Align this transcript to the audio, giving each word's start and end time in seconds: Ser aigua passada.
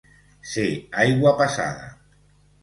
Ser 0.53 0.69
aigua 1.03 1.35
passada. 1.43 1.93